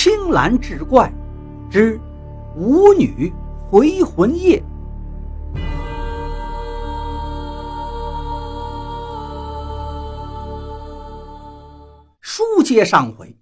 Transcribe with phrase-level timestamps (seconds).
[0.00, 1.12] 青蓝志怪
[1.68, 2.00] 之
[2.54, 3.32] 舞女
[3.68, 4.62] 回魂夜。
[12.20, 13.36] 书接上回，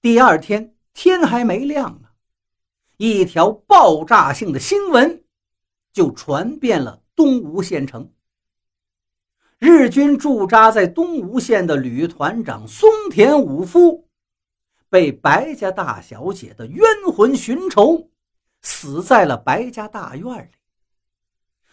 [0.00, 2.08] 第二天天还没亮呢，
[2.96, 5.22] 一条爆炸性的新闻
[5.92, 8.10] 就传遍了东吴县城。
[9.60, 14.08] 日军驻扎在东吴县的旅团长松田武夫，
[14.92, 16.84] 被白家大小姐的冤
[17.16, 18.10] 魂寻仇，
[18.60, 20.50] 死在了白家大院里。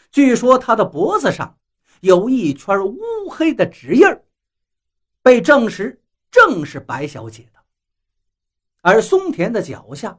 [0.10, 1.58] 据说他的脖子上
[2.00, 2.98] 有一圈乌
[3.30, 4.08] 黑的指印
[5.22, 6.02] 被证实
[6.32, 7.60] 正是白小姐的。
[8.80, 10.18] 而松田的脚下，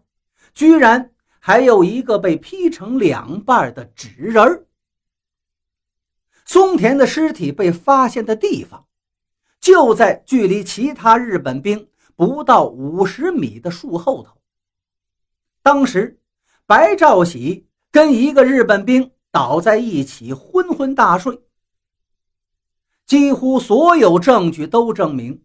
[0.53, 4.67] 居然还有一个被劈成两半的纸人儿。
[6.45, 8.87] 松田的尸体被发现的地方，
[9.59, 11.89] 就在距离其他日本兵
[12.21, 14.37] 不到五十米的树后头。
[15.63, 16.21] 当时，
[16.67, 21.41] 白兆喜跟一个日本兵倒在一起，昏昏大睡。
[23.07, 25.43] 几乎所有证据都证明，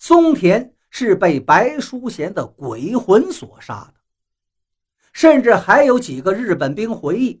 [0.00, 4.00] 松田是被白淑贤的鬼魂所杀的。
[5.12, 7.40] 甚至还有几个日本兵回忆，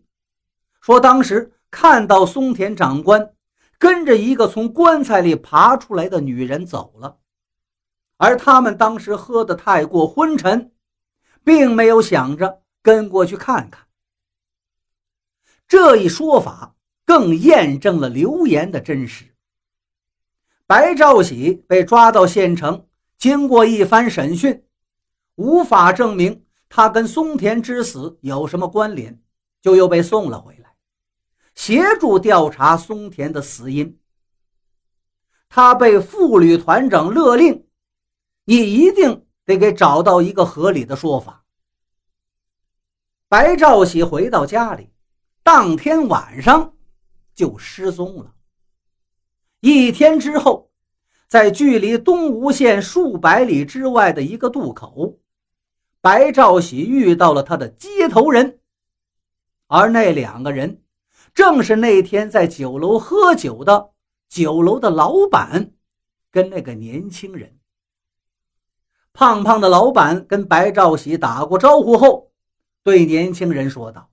[0.80, 1.52] 说当时。
[1.72, 3.32] 看到松田长官
[3.78, 7.19] 跟着一个从棺材里爬出来的女人走了，
[8.22, 10.72] 而他们当时喝得太过昏沉，
[11.42, 13.86] 并没有想着跟过去看看。
[15.66, 16.74] 这一说法
[17.06, 19.24] 更验证了流言的真实。
[20.66, 24.64] 白兆喜被抓到县城，经过一番审讯，
[25.36, 29.18] 无法证明他跟松田之死有什么关联，
[29.62, 30.74] 就又被送了回来。
[31.54, 33.98] 协助调查松田的死因。
[35.48, 37.66] 他被副旅团长勒令
[38.50, 41.44] ：“你一定得给找到一个合理的说法。”
[43.30, 44.90] 白兆喜回到家里，
[45.44, 46.74] 当天晚上
[47.32, 48.34] 就失踪了。
[49.60, 50.72] 一天之后，
[51.28, 55.20] 在距离东吴县数百里之外的一个渡口，
[56.00, 58.58] 白兆喜遇到了他的接头人，
[59.68, 60.82] 而那两个人。
[61.32, 63.92] 正是那天在酒楼喝酒的
[64.28, 65.70] 酒楼的老板，
[66.32, 67.59] 跟那个年轻人。
[69.12, 72.32] 胖胖的老板跟白兆喜打过招呼后，
[72.82, 74.10] 对年轻人说道：“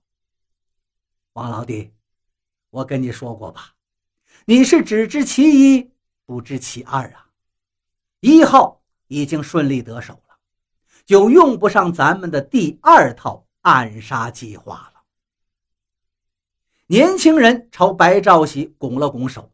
[1.34, 1.92] 王老弟，
[2.70, 3.74] 我跟你说过吧，
[4.44, 5.90] 你是只知其一，
[6.26, 7.30] 不知其二啊。
[8.20, 10.36] 一号已经顺利得手了，
[11.06, 15.02] 就用不上咱们的第二套暗杀计划了。”
[16.90, 19.52] 年轻人朝白兆喜拱了拱手，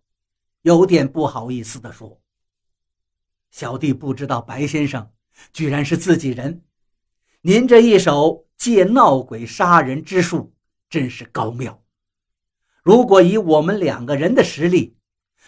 [0.63, 2.21] 有点不好意思地说
[3.51, 5.11] ：“小弟不知道白先生
[5.53, 6.63] 居然是自己人，
[7.43, 10.55] 您这一手借闹鬼杀人之术
[10.89, 11.83] 真是高妙。
[12.83, 14.97] 如果以我们两个人的实力，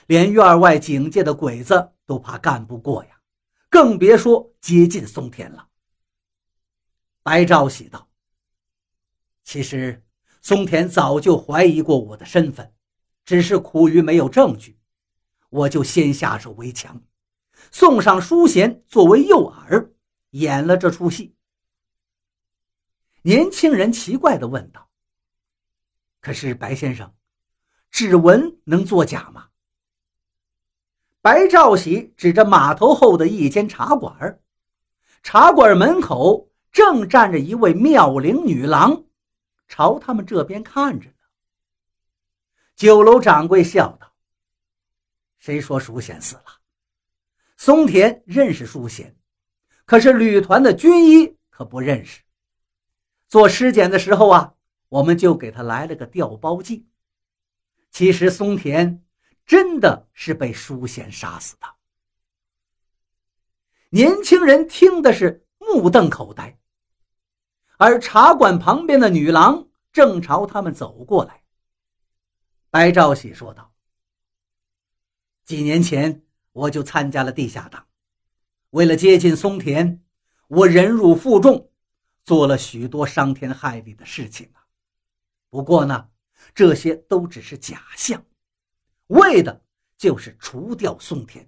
[0.06, 3.20] 连院外警戒的鬼子都怕干不过呀，
[3.69, 5.69] 更别说接近松田了。”
[7.22, 8.08] 白兆喜道
[9.44, 10.03] ：“其实。”
[10.42, 12.72] 松田早就怀疑过我的身份，
[13.24, 14.78] 只是苦于没有证据，
[15.50, 17.03] 我就先下手为强，
[17.71, 19.91] 送上淑贤作为诱饵，
[20.31, 21.37] 演了这出戏。
[23.22, 24.88] 年轻人奇怪地问道
[26.21, 27.15] ：“可是白先生，
[27.91, 29.49] 指纹能作假吗？”
[31.21, 34.41] 白兆喜指着码头后的一间茶馆，
[35.25, 39.04] 茶馆门口正站着一位妙龄女郎。
[39.66, 41.16] 朝他们这边看着呢。
[42.77, 44.15] 酒楼掌柜笑道
[45.38, 46.44] ：“谁说淑贤死了？
[47.56, 49.16] 松田认识淑贤，
[49.84, 52.22] 可是旅团的军医可不认识。
[53.28, 54.54] 做尸检的时候啊，
[54.88, 56.86] 我们就给他来了个调包计。
[57.90, 59.02] 其实松田
[59.46, 61.66] 真的是被淑贤杀死的。”
[63.90, 66.59] 年轻人听的是目瞪口呆。
[67.78, 71.42] 而茶馆旁边的女郎正朝他们走过来。
[72.70, 73.72] 白兆喜说道
[75.44, 76.22] ：“几年前
[76.56, 77.86] 我就参加了地下党，
[78.70, 80.00] 为了接近松田，
[80.48, 81.70] 我忍辱负重，
[82.24, 84.64] 做了许多伤天害理的事情啊。
[85.50, 86.08] 不过呢，
[86.54, 88.24] 这些都只是假象，
[89.08, 89.62] 为的
[89.98, 91.47] 就是除掉松田。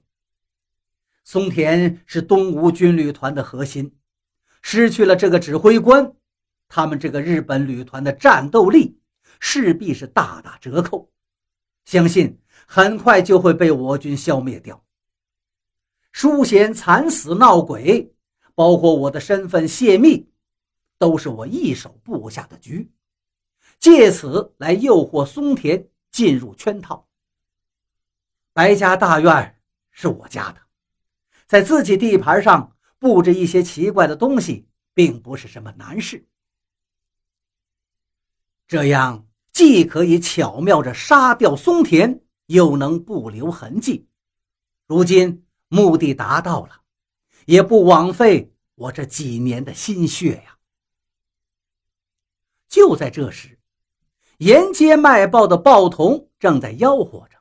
[1.25, 3.97] 松田是东吴军旅团的核心，
[4.61, 6.15] 失去了这个指挥官。”
[6.69, 9.01] 他们这个日本旅团的战斗力
[9.41, 11.11] 势必是大打折扣，
[11.87, 14.85] 相信很快就会被我军消灭掉。
[16.13, 18.13] 淑贤惨死闹鬼，
[18.55, 20.29] 包括我的身份泄密，
[20.99, 22.91] 都是我一手布下的局，
[23.79, 27.07] 借此来诱惑松田进入圈套。
[28.53, 29.61] 白家大院
[29.91, 30.61] 是我家的，
[31.47, 36.27] 在自己地盘上布置一些奇怪的东西，并不是什么难事。
[38.67, 44.09] 这样既可以巧妙着杀掉松田，又能不留痕迹。
[44.87, 46.81] 如今目的达到了，
[47.47, 50.57] 也不枉费我这几年的心血呀。
[52.69, 53.59] 就在这时，
[54.39, 57.39] 沿街卖报的报童正在吆喝着：“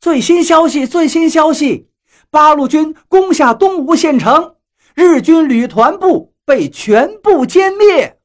[0.00, 0.86] 最新消息！
[0.86, 1.90] 最新消息！
[2.30, 4.56] 八路军攻下东吴县城，
[4.94, 8.15] 日军旅团部被全部歼灭。”